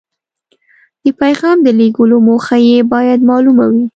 [1.03, 3.85] د پیغام د لیږلو موخه یې باید مالومه وي.